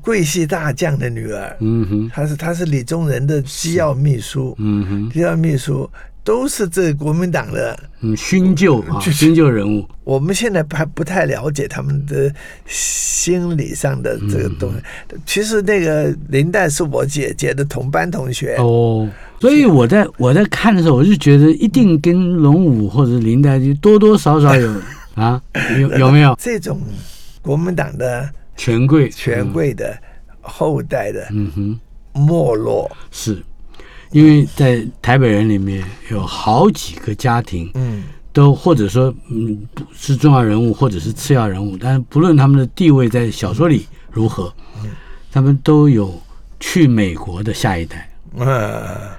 [0.00, 1.56] 桂系大将的女儿。
[1.58, 5.90] 嗯哼，她是她是李宗仁的机要秘书，嗯哼，机要秘书。
[6.24, 9.86] 都是这国民党的嗯新旧 啊，新旧人物。
[10.02, 12.32] 我们现在还不太了解他们的
[12.66, 14.78] 心理上的这个东西。
[15.26, 19.08] 其实那个林黛是我姐姐的同班同学哦，
[19.40, 24.74] 所以我在我在看的时候，我就觉得一定跟龙武或者林黛玉多多少少有
[25.14, 25.40] 啊，
[25.78, 26.80] 有有没有这种
[27.42, 29.96] 国民党的权贵权贵的
[30.40, 31.80] 后代的嗯哼
[32.20, 32.90] 没落？
[33.10, 33.42] 是，
[34.14, 44.54] 因为在台北人里面有好几个家庭，嗯，都或者说嗯不是重要人物或者是次要人物，但是不论他们的地位在小说里如何，
[45.32, 46.16] 他们都有
[46.60, 48.08] 去美国的下一代。
[48.36, 49.10] 呃，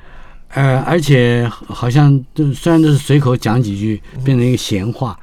[0.48, 5.20] 呃，而且好像就虽然都是随口讲几句，变成一个闲话，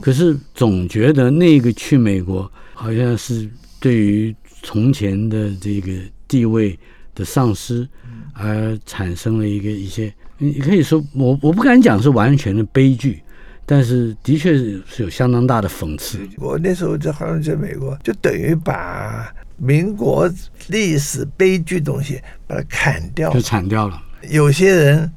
[0.00, 5.90] 可是总觉得那个去美国好像是对于从前的这个
[6.28, 6.78] 地位
[7.12, 7.88] 的丧失，
[8.38, 13.22] 而产生了一个一些，你可以说我我不敢讲是完全的悲剧，
[13.64, 16.20] 但是的确是是有相当大的讽刺。
[16.36, 20.30] 我那时候在好像在美国，就等于把民国
[20.68, 23.40] 历史悲剧东西把它砍掉就。
[23.40, 25.12] 砍掉了，有些人，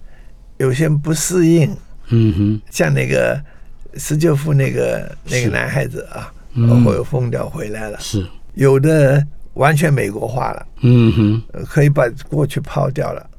[0.57, 1.75] 有些人不适应，
[2.07, 3.37] 嗯哼，像那个
[3.95, 7.99] 施救夫那个那个男孩子啊，嗯后来疯掉回来了。
[7.99, 9.25] 是，有的
[9.59, 13.29] 完全美国化了，嗯哼，呃可以把过去抛掉了。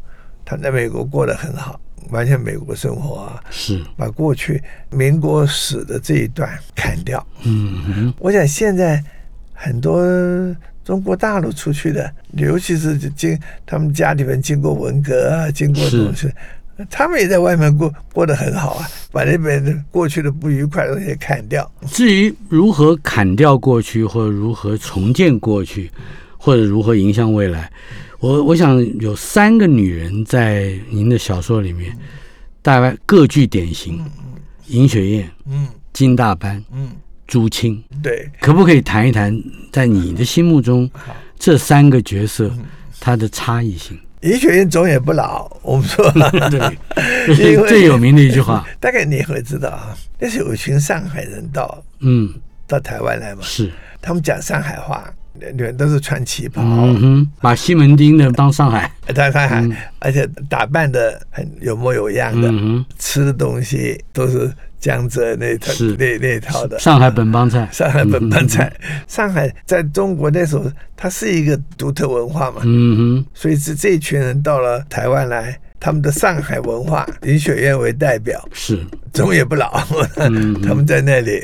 [0.45, 1.81] 他在美国过得很好，
[2.11, 7.27] 完全美国生活啊，是，把过去民国史的这一段砍掉。
[7.45, 9.03] 嗯哼，我想现在
[9.55, 9.97] 很多
[10.85, 16.31] 中国大陆出去的，尤其是经他们家里面经过文革啊，经过这种事，
[16.89, 21.71] 他们也在外面过过得很好啊，把那边的过去的不愉快的东西砍掉。
[21.89, 25.91] 至于如何砍掉过去，或者如何重建过去，
[26.39, 27.71] 或者如何影响未来，
[28.21, 31.97] 我我想有三个女人在您的小说里面，
[32.63, 34.01] 大概各具典型：
[34.69, 35.69] 尹雪燕、嗯。
[35.93, 36.89] 金大班、嗯，
[37.27, 37.83] 朱青。
[38.01, 39.37] 对，可不可以谈一谈，
[39.73, 40.89] 在你的心目中，
[41.37, 42.49] 这三个角色
[43.01, 43.99] 它的差异性？
[44.23, 46.11] 尹雪艳总也不老，我们说，
[46.51, 46.79] 对，
[47.27, 48.67] 这是因为最有名的一句话。
[48.79, 52.33] 大概你会知道啊，那是有一群上海人到嗯，
[52.67, 53.71] 到台湾来嘛，是，
[54.03, 55.20] 他们讲上海话，女
[55.57, 58.91] 人都是穿旗袍，嗯哼，把西门町的当上海。
[59.15, 59.65] 在上海，
[59.99, 65.97] 而且打扮的很有模有样的，嗯吃的东西都是江浙那套是。
[65.99, 66.79] 那那一套的，。
[66.79, 67.69] 上海本帮菜。
[67.73, 68.73] 上海本帮菜，
[69.09, 70.65] 上海在中国那时候
[70.97, 78.79] 它是一个独特文化嘛，嗯哼，所以这这一群人到了台湾来，他们的上海文化，林雪燕为代表，是，
[79.15, 79.83] 总也不老，
[80.63, 81.41] 他们在那里，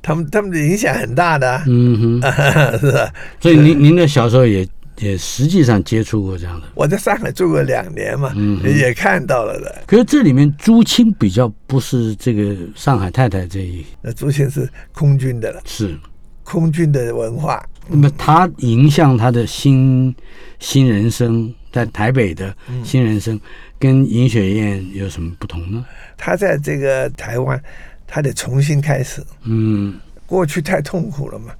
[0.00, 2.32] 他们他们的影响很大的啊，嗯哼。
[2.80, 3.12] 是吧？
[3.38, 4.66] 所以您您的小时候也
[5.00, 9.82] 也实际上接触过这样的，我在上海住过两年嘛，嗯也看到了的。
[9.86, 15.94] 可是这里面朱青比较不是这个上海太太这一那朱青是空军的了，是，
[16.42, 20.14] 空军的文化，那么他影响他的新
[20.58, 22.54] 新人生，在台北的
[22.84, 23.40] 新人生，
[23.78, 25.84] 跟尹雪艳有什么不同呢？
[26.16, 27.62] 他在这个台湾，
[28.06, 29.22] 他得重新开始。
[29.44, 31.52] 嗯，过去太痛苦了嘛，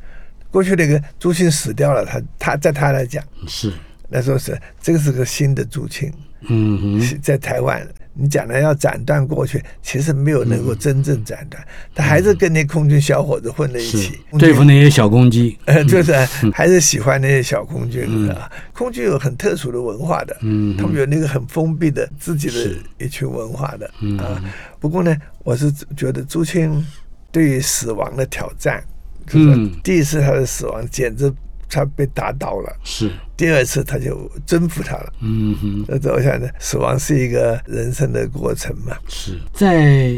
[0.50, 3.72] 过去那个朱青死掉了，他他在他来讲，是，
[4.08, 6.12] 那时候是这个是个新的朱青，
[6.48, 7.86] 嗯哼，在台湾。
[8.20, 16.12] 你讲的要斩断过去，其实没有能够真正斩断，他还是跟那空军小伙子混在一起，对付那些小公鸡， 呃，就是
[16.52, 18.50] 还是喜欢那些小空军啊。
[18.72, 20.76] 空军有很特殊的文化的，嗯。
[20.76, 23.88] 他们有那个很封闭的自己的一群文化的。
[24.00, 24.18] 嗯。
[24.18, 24.42] 啊。
[24.80, 26.84] 不过呢，我是觉得朱清
[27.30, 28.82] 对于死亡的挑战，
[29.26, 29.70] 就是嗯。
[29.84, 31.32] 第一次他的死亡简直
[31.68, 35.12] 他被打倒了，是，第二次他就征服他了。
[35.20, 38.96] 嗯哼，那我想呢，死亡是一个人生的过程嘛。
[39.08, 39.38] 是。
[39.52, 40.16] 在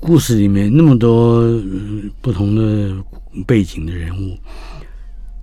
[0.00, 1.62] 故事里面那么多、呃
[2.20, 2.94] 不同的
[3.46, 4.38] 背景的人物，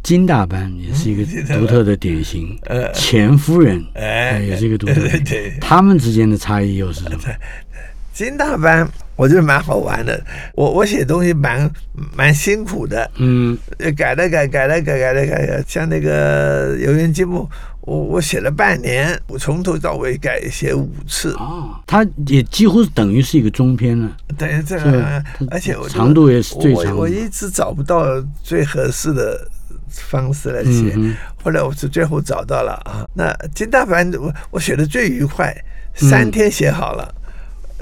[0.03, 4.39] 金大班也是一个 独特的典型，呃，钱夫人哎。
[4.41, 7.19] 也是一个独特的 对，他们之间的差异又是什么？
[8.13, 10.19] 金大班我觉得蛮好玩的。
[10.55, 11.69] 我我写东西蛮
[12.15, 17.47] 蛮辛苦的，嗯，呃改了改，改了改，改了改，像那个游园积木，
[17.81, 28.05] 我我写了半年，我从头到尾改写五次，哦，它也几乎等于是一个中篇了，等于这个，而且我长度也是最我我一直找不到
[28.43, 29.47] 最合适的
[29.89, 33.05] 方式来写，嗯后来我是最后找到了啊。
[33.13, 35.55] 那金大凡我我写的最愉快，
[35.95, 37.13] 三天写好了，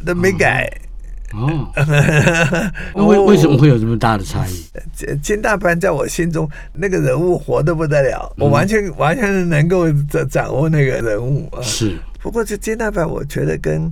[0.06, 0.72] 都没改。
[1.32, 1.72] 哦，
[2.96, 4.66] 那为为什么会有这么大的差异？
[4.96, 11.62] 金金大班在我心中那个人物活得不得了，嗯我完全完全能够掌掌握那个人物啊。
[11.62, 13.92] 是，不过这金大班，我觉得跟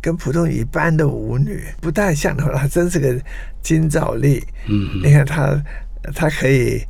[0.00, 3.14] 跟普通一般的舞女不太像的话，她真是个
[3.62, 4.42] 金兆丽。
[4.66, 5.62] 嗯你看她，
[6.14, 6.82] 她可以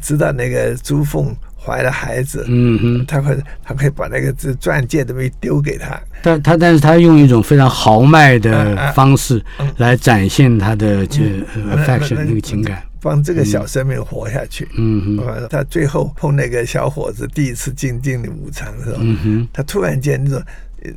[0.00, 9.44] 知道那个朱凤怀了孩子，嗯哼，他会他可以把那个这钻戒都没丢给他，但他但是他用一种非常豪迈的方式
[9.76, 11.20] 来展现他的这
[11.54, 12.82] 呃 affection 那个情感。
[13.02, 14.68] 帮这个小生命活下去。
[14.76, 20.44] 嗯哼，呃他最后碰那个小伙子第一次进进舞场的时候，嗯哼，他突然间那种呃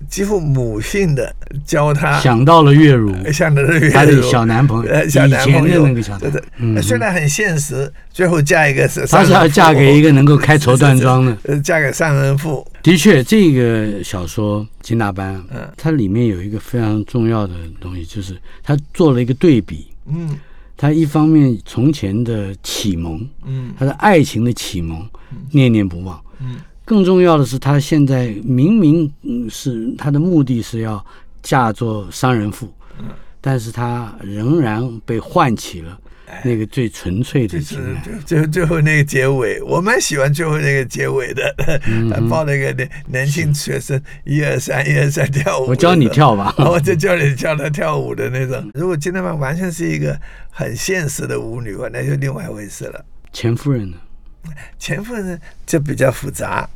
[0.10, 11.38] 几乎母性的教他想到了月如，像的那他的小男朋友，小男朋友那个小男，嗯呃虽然很现实，最后嫁一个是他是要嫁给一个能够开绸缎庄的。
[11.44, 15.68] 呃，嫁给上人妇，的确，这个小说《金大班》，嗯。
[15.76, 19.88] 它里面有一个非常重要的东西，就是他做了一个对比。
[20.08, 20.38] 嗯。
[20.76, 23.74] 他一方面从前的启蒙，嗯。
[23.78, 25.06] 他的爱情的启蒙，
[25.52, 26.20] 念念不忘。
[26.40, 31.04] 嗯，更重要的是，他现在明明嗯是他的目的是要
[31.42, 33.06] 嫁做商人妇，嗯
[33.40, 36.00] 但是他仍然被唤起了
[36.46, 38.02] 那个最纯粹的就是情爱。
[38.26, 41.54] 最最最后那个结尾，我蛮喜欢最后那个结尾的，
[41.88, 48.72] 嗯他抱那个年年轻学生，一二三，一二三跳舞，我教你跳吧 我就教你教他跳舞的那种。
[48.74, 50.18] 如果金大曼完全是一个
[50.50, 53.06] 很现实的舞女话，那就另外一回事了。
[53.32, 53.98] 钱夫人呢？
[54.78, 56.68] 前夫呢就比较复杂，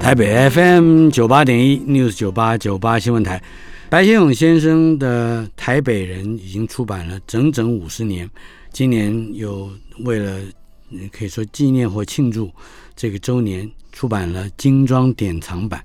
[0.00, 3.42] 台北 FM 九八点一 News 九八九八新闻台，
[3.88, 8.28] 白先勇先生的《台北人》已经出版了整整五十年，
[8.72, 9.70] 今年又
[10.00, 10.40] 为了
[11.12, 12.50] 可以说纪念或庆祝
[12.96, 15.82] 这个周年，出版了精装典藏版。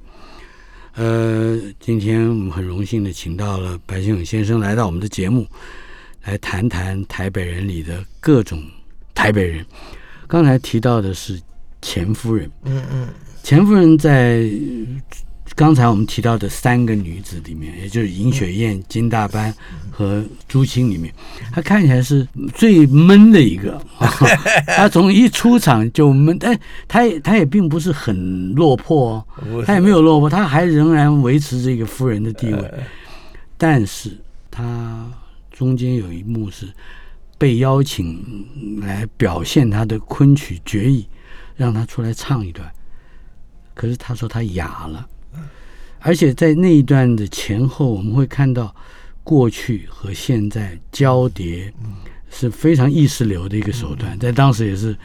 [0.96, 5.46] 呃，今天我们很荣幸的请到了白先勇先生来到我们的节目，
[6.28, 8.62] 来谈谈台北人里的各种
[9.16, 9.66] 台北人。
[10.28, 11.42] 刚才提到的是
[11.82, 13.08] 钱夫人，嗯嗯，
[13.42, 15.02] 钱夫人在呃
[15.56, 19.52] 刚才我们提到的三个女子里面，也就是尹雪燕、金大班
[19.90, 21.12] 和朱青里面，
[21.52, 23.82] 她看起来是最闷的一个。
[24.68, 32.74] 她从一出场就闷，但，她也她也并不是很落魄哦，她也没有落魄，她还仍然维持这个夫人的地位。
[33.58, 34.16] 但是
[34.52, 35.10] 她
[35.58, 36.67] 中间有一幕是
[37.36, 41.10] 被邀请来表现他的昆曲绝艺，
[41.56, 42.72] 让他出来唱一段。
[43.74, 45.10] 可是他说他哑了，
[46.00, 48.76] 而且在那一段的前后，我们会看到
[49.24, 51.74] 过去和现在交叠，
[52.30, 54.96] 是非常意识流的一个手段，在当时也是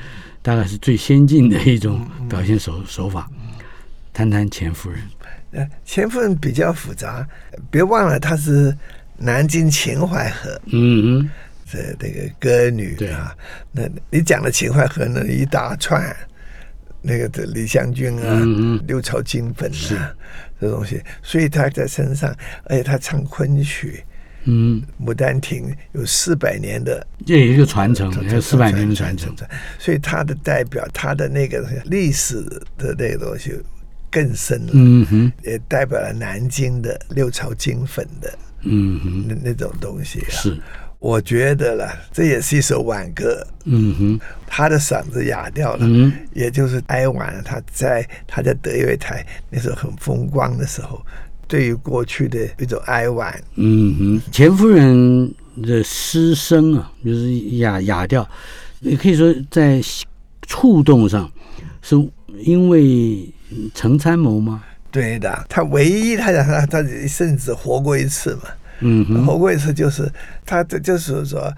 [0.43, 3.27] 大概是最先进的一种表现手手法。
[4.13, 5.01] 谈谈钱夫人，
[5.53, 7.27] 呃，前夫人比较复杂，
[7.71, 8.77] 别忘了她是
[9.23, 10.61] 南京秦淮河。
[10.67, 11.31] 嗯嗯，
[11.71, 13.09] 这这个歌女对。
[13.11, 13.35] 啊。
[13.71, 16.15] 那你讲的秦淮河呢，一大串，
[17.01, 19.95] 那个这李香君啊，嗯嗯六朝金粉是。
[19.97, 20.15] 啊，
[20.61, 22.33] 这东西，所以她在身上，
[22.67, 24.05] 而且他唱昆曲，
[24.45, 29.35] 嗯，《牡丹亭》有四百年的这也是一个传承，还有四百年的传承。
[29.79, 32.41] 所以它的代表，它的那个历史
[32.79, 33.61] 的那个东西
[34.09, 40.31] 更深了，嗯哼，也代表了南京的六朝金粉的嗯哼，那那种东西、啊。
[40.31, 40.61] 是，
[40.99, 43.47] 我觉得了，这也是一首挽歌。
[43.65, 47.43] 嗯哼，他的嗓子哑掉了，嗯也就是哀婉了。
[47.43, 51.05] 他在他在德乐台那时候很风光的时候，
[51.47, 58.29] 对于过去的一种哀婉，嗯哼，钱夫人的失声啊，就是哑哑掉，
[58.81, 59.81] 也可以说在
[60.47, 61.31] 触动上，
[61.83, 61.95] 是
[62.41, 63.33] 因为
[63.75, 64.65] 陈参谋吗？
[64.93, 65.45] 对的。
[65.49, 68.43] 他唯一他讲他他一生只活过一次嘛，
[68.81, 70.09] 嗯哼，活过一次就是
[70.47, 71.53] 他这就是说，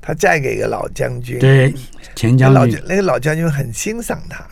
[0.00, 1.74] 他嫁给一个老将军，对，
[2.14, 2.54] 钱那将军。
[2.54, 4.46] 老将，那个老将军很欣赏他，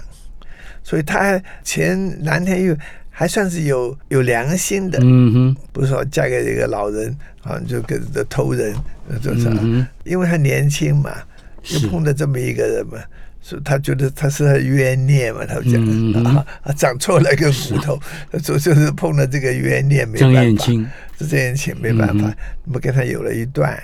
[0.83, 2.77] 所以他前蓝天玉
[3.09, 8.75] 还算是有有良心的，嗯哼，不是说嫁给一个老人啊就跟着偷人，
[9.09, 11.13] 呃就是、嗯因为他年轻嘛，
[11.63, 11.79] 是。
[11.79, 12.99] 又碰到这么一个人嘛。
[13.47, 18.01] 所以他觉得他是他冤孽嘛，他讲、啊啊长错了一个骨头，
[18.43, 23.79] 就就是碰了这个冤孽没办法，燕青，是郑燕青没办法嗯们，跟他有了一段，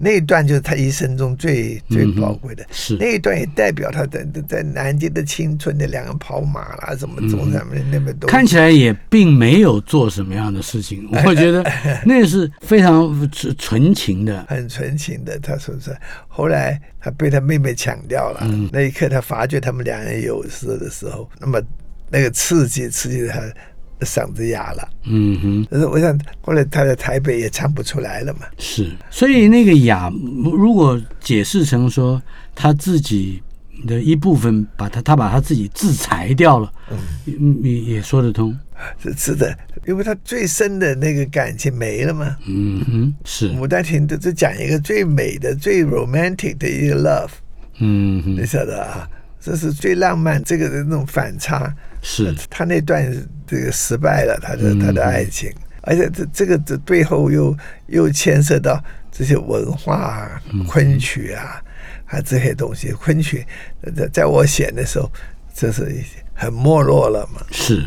[0.00, 2.96] 那一段就是他一生中最最宝贵的，是。
[3.00, 11.68] 那一段也代表他在在南京的青春的两个跑马啦，什么中上面那么多，嗯看起来也并没有做什么样的事情， 我觉得
[12.06, 14.46] 那是非常纯纯情的。
[14.48, 15.96] 很纯情的，他说是。
[16.28, 18.70] 后来他被他妹妹抢掉了，嗯。
[18.72, 21.60] 那一刻他发觉他们两人有事的时候，那么
[22.08, 23.40] 那个刺激刺激他
[24.06, 24.88] 嗓子哑了。
[25.04, 28.40] 嗯哼，但是我想后来他在台北也唱不出来了嘛。
[28.58, 30.12] 是，所以那个哑，
[30.44, 32.20] 如果解释成说
[32.54, 33.42] 他自己
[33.86, 36.72] 的一部分，把他他把他自己自裁掉了，
[37.26, 38.56] 嗯，也也说得通。
[39.02, 42.36] 是是的，因为他最深的那个感情没了嘛。
[42.46, 47.30] 嗯哼，是，牡丹亭都是讲一个最美的、最 romantic 的一个 love，
[47.78, 49.08] 嗯哼，你晓得啊？
[49.40, 51.74] 这是最浪漫，这个的那种反差。
[52.02, 53.10] 是他那段
[53.46, 61.62] 这个失败了，他的他的爱情，而且这这个这背后又又牵涉到这些文化啊、昆曲啊，
[62.06, 62.92] 啊这些东西。
[62.92, 63.46] 昆曲
[63.96, 65.10] 在在我写的时候，
[65.54, 65.90] 这是
[66.34, 67.40] 很没落了嘛。
[67.50, 67.84] 是，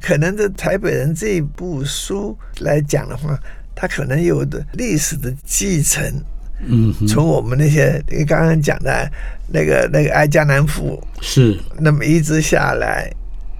[0.00, 3.38] 可能这台北人这一部书来讲的话，
[3.74, 6.02] 他可能有的历史的继承。
[6.62, 9.10] 嗯，从我们那些你刚刚讲的
[9.48, 13.10] 那个那个《爱江南赋》是那么一直下来。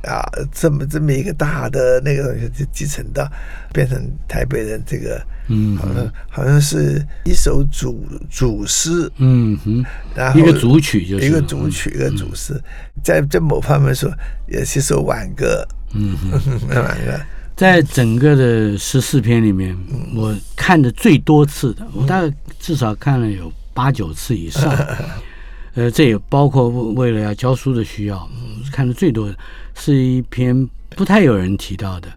[0.02, 3.30] 啊，这么这么一个大的那个东西就继承到，
[3.72, 9.84] 变成台北人这个，嗯，好像好像是一首主主诗，嗯哼，
[10.14, 12.58] 然后一个主曲就是一个主曲一个主诗，
[13.02, 14.10] 在在某方面说
[14.48, 17.20] 也是首挽歌，嗯哼， 挽歌，
[17.54, 19.76] 在整个的十四篇里面，
[20.14, 24.74] 我看的最多次的，我大概至少看了有八九次以上，
[25.74, 28.28] 呃，这也包括为了要教书的需要，
[28.72, 29.36] 看的最多的。
[29.76, 32.08] 是一篇不太有人提到的《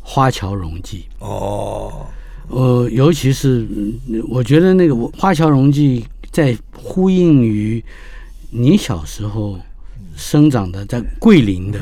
[0.00, 2.06] 花桥荣记》哦，
[2.48, 3.66] 呃，尤其是
[4.28, 7.82] 我觉得那个《花桥荣记》在呼应于
[8.50, 9.58] 你小时候
[10.14, 11.80] 生长的在桂林的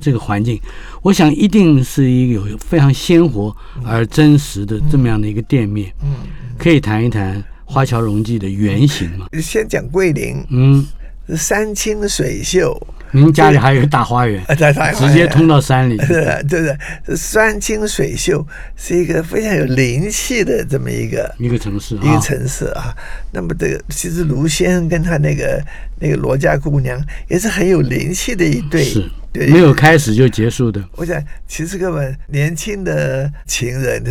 [0.00, 0.58] 这个环境，
[1.02, 5.92] 我想一定是一个有非常鲜活而真实的这么样的一个店面。
[6.02, 6.14] 嗯，
[6.56, 7.36] 可以谈一谈
[7.70, 9.26] 《花桥荣记》的原型嘛？
[9.40, 10.84] 先讲桂林，嗯，
[11.36, 12.76] 山清水秀。
[13.12, 14.40] 您家里还有一个大花园，
[14.96, 15.96] 直接通到山里。
[15.96, 18.46] 对 对对，山清水秀
[18.76, 22.94] 是一个非常有灵气的这么一个一个城市，一个城市啊。
[23.32, 25.60] 那么这个其实卢先生跟他那个
[26.00, 30.82] 那个罗家姑娘也是很有灵气的一对，是没有开始就结束的。
[30.96, 34.04] 我想其实根本年轻的情人，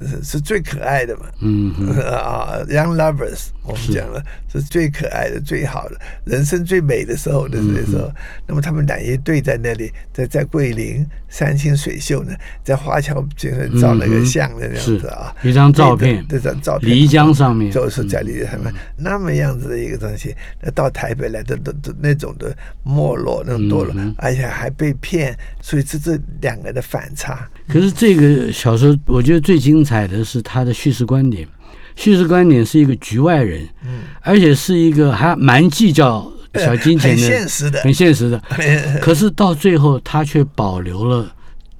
[0.00, 1.26] 是是最可爱的嘛。
[1.40, 1.72] 嗯
[2.02, 4.22] 啊，Young Lovers，我们讲了
[4.52, 8.10] 是最可爱的、最好的，人生最美的时候的那时候。
[8.46, 12.34] 那么他们俩一对在那里，在在桂林山清水秀呢，
[12.64, 27.48] 在花桥就是照了个相的那样子啊，一张照片，这张照片，漓江上面就是在漓江上面那么样子的一个东西，那到台北来的的的那种的没落，那种堕落，而且还被骗，所以这这两个的反差。
[27.68, 31.46] 可是这个小说，我觉得最精彩的是他的叙事观点，
[31.94, 36.32] 叙事观点是一个局外人，嗯，而且是一个还蛮计较。
[36.58, 38.42] 小金钱的，很现实的，很现实的。
[39.02, 41.30] 可是到最后，他却保留了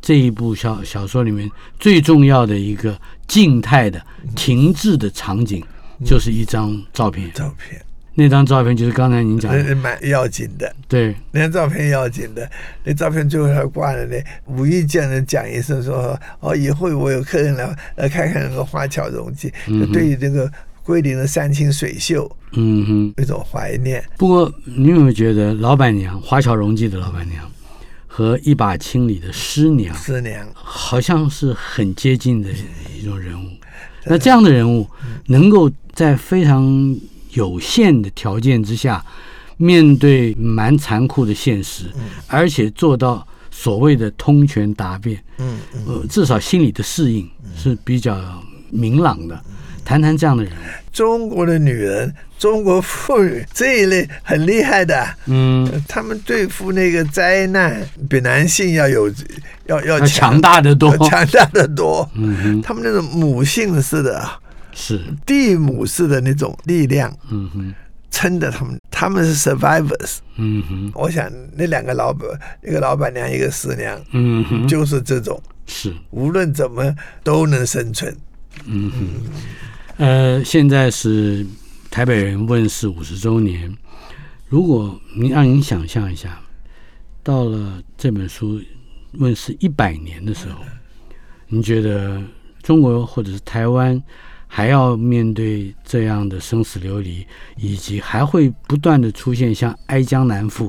[0.02, 2.94] 这一部小小说里面最重要的一个
[3.26, 3.98] 静态的、
[4.34, 5.64] 停滞的场景，
[6.04, 7.32] 就是一张照片。
[7.32, 7.80] 照片，
[8.16, 10.74] 那张照片就是刚才您讲的，蛮要紧的。
[10.88, 12.50] 对，那张照片要紧的。
[12.82, 20.50] 那照片最后还挂了呢无意间的讲一声说：“哦，以后我有客人来来看看那个花桥荣记。”就对于这个。
[20.86, 24.00] 桂林的山清水秀，嗯哼，一种怀念。
[24.16, 27.42] 不过，你有没有觉得老板娘花桥荣记的老板娘
[28.06, 32.48] 和一把青里的师娘，师娘好像是很接近的
[32.96, 33.48] 一种人物？
[34.04, 34.88] 那这样的人物，
[35.26, 36.64] 能够在非常
[37.36, 39.04] 有限的条件之下，
[39.56, 41.84] 面对蛮残酷的现实，
[42.26, 48.16] 而且做到所谓的通权达变，嗯嗯，至少心理的适应是比较
[48.70, 49.38] 明朗的。
[49.84, 50.52] 谈谈这样的人，
[50.92, 59.08] 中国的女人，中国妇女这一类很厉害的，嗯，他们对付那个灾难比男性要有
[59.66, 64.28] 要要强大的多，强大的多，嗯哼，他们那种母性似的，
[64.78, 67.74] 是地母式的那种力量，嗯哼，
[68.10, 72.28] 撑着他们，他们是 survivors，嗯哼，我想那两个老板，
[72.62, 78.14] 一个老板娘，一个师娘，嗯哼，就是这种，是无论怎么都能生存，
[78.66, 79.08] 嗯哼。
[79.96, 81.46] 呃，现在是
[81.90, 83.74] 台北人问世五十周年。
[84.46, 86.38] 如果您让您想象一下，
[87.22, 88.60] 到了这本书
[89.14, 90.60] 问世一百年的时候，
[91.48, 92.22] 您觉得
[92.62, 94.00] 中国或者是台湾
[94.56, 97.26] 还要面对这样的生死流离，
[97.56, 100.68] 以及还会不断的出现像《哀江南赋》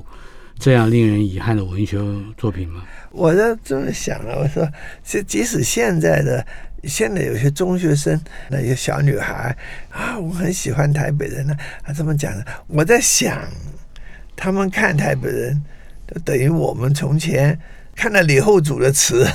[0.60, 1.98] 这样令人遗憾的文学
[2.38, 2.84] 作品吗？
[3.12, 4.70] 我在这么想了，我说，
[5.06, 6.46] 即即使现在的。
[6.84, 8.20] 现在有些中学生，
[8.50, 9.56] 那些小女孩
[9.90, 11.56] 啊，我很喜欢台北人呢。
[11.84, 13.42] 他这么讲的，我在想，
[14.36, 15.64] 他们看台北人，
[16.26, 17.58] 等于我们从前
[17.98, 19.26] 看了李后主的词，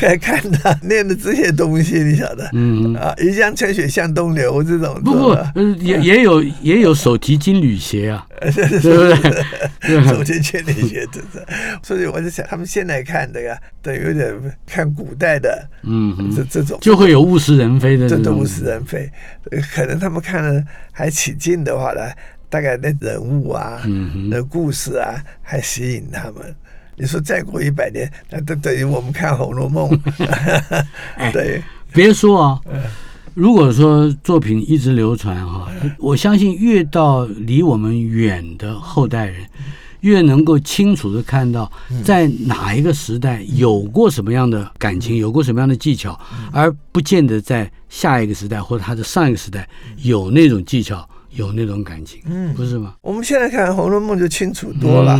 [0.00, 2.92] 看 看他念的这些东西，你晓得，嗯。
[2.96, 10.04] 啊，一江春水向东流这种，不不，也 也有也有手提金缕鞋啊， 对不对？
[10.04, 11.46] 手提金缕鞋，这这。
[11.80, 14.34] 所以我就想，他们现在看这个，都有点
[14.66, 16.76] 看古代的，嗯，这这种。
[16.80, 18.36] 就会有物是人非的，这种。
[18.36, 19.08] 物是人非，
[19.72, 22.02] 可能他们看了还起劲的话呢，
[22.50, 23.80] 大概那人物啊，
[24.28, 26.52] 那故事啊，还吸引他们。
[26.96, 29.90] 你说再过一百年，那都等于我们看《红楼梦》。
[31.32, 32.60] 对，别说啊，
[33.34, 35.68] 如果说作品一直流传哈，
[35.98, 39.44] 我相信越到离我们远的后代人，
[40.00, 41.70] 越能够清楚的看到，
[42.04, 46.18] 在哪一个时代有过什么样的感情，有过什么样的技巧，
[46.52, 49.68] 而不见得在下一个时代或者他的上一个时代
[49.98, 52.94] 有那种技巧，有那种感情，嗯，不是吗？
[53.00, 55.18] 我们现在看《红楼梦》就清楚多了。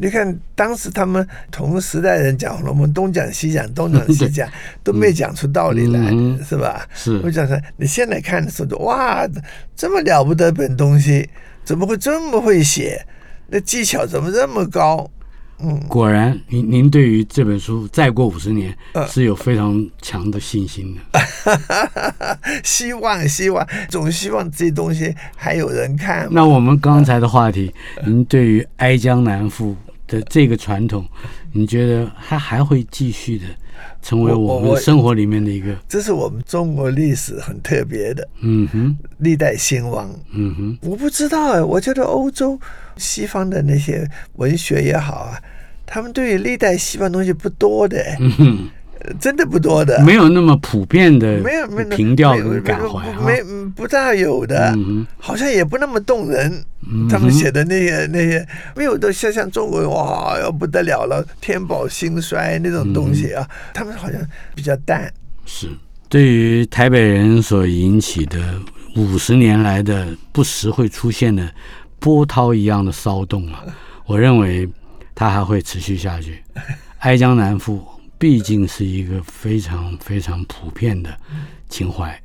[0.00, 4.48] 你看，当时他们同时代人讲了，我们东讲西讲，东讲西讲，
[4.84, 6.10] 都没讲出道理来，
[6.44, 6.86] 是吧？
[6.94, 7.20] 是。
[7.24, 9.28] 我讲说，你现在看的时候，哇，
[9.74, 11.28] 这么了不得本东西，
[11.64, 13.04] 怎么会这么会写？
[13.48, 15.10] 那技巧怎么这么高？
[15.60, 18.72] 嗯，果然，您您对于这本书再过五十年
[19.08, 21.20] 是有非常强的信心的。
[22.62, 26.28] 希望，希望，总希望这些东西还有人看。
[26.30, 27.74] 那我们刚才的话题，
[28.06, 29.72] 您对于《哀江南赋》？
[30.08, 31.06] 的这个传统，
[31.52, 33.44] 你觉得它还会继续的
[34.02, 35.76] 成为我们生活里面的一个？
[35.88, 42.58] 这是我们中国历史很特别的，嗯哼，历代兴亡，嗯哼，我不知道哎，我觉得欧洲
[42.96, 45.40] 西方的那些文学也好啊，
[45.86, 48.58] 他们对于历代西方东西不多的，嗯哼。
[49.20, 53.42] 真的不多的，没有那么普遍的，没有没有平调跟感怀，没
[53.74, 54.76] 不大有的，
[55.18, 56.64] 好像也不那么动人。
[57.10, 64.18] 他们写的那些那些，没有的像像中国哇要不得了了，天宝兴衰那种东西啊，他们好像
[64.54, 65.12] 比较淡。
[65.44, 65.68] 是
[66.08, 68.38] 对于台北人所引起的
[68.96, 71.50] 五十年来的不时会出现的
[71.98, 73.64] 波涛一样的骚动啊，
[74.06, 74.66] 我认为
[75.14, 76.42] 它还会持续下去。
[77.00, 77.84] 哀江南赋。
[78.18, 81.16] 毕竟是一个非常非常普遍的
[81.68, 82.20] 情怀。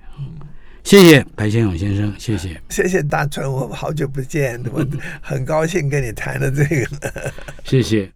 [0.84, 4.86] 谢谢白先勇先生，谢谢，谢谢大春，我们好久不见，我
[5.22, 7.24] 很高兴跟你谈了这个，
[7.64, 8.12] 谢谢。